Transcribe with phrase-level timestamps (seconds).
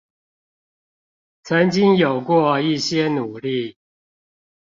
[1.43, 3.77] 曾經有過一些努力